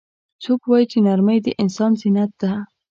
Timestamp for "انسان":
1.61-1.91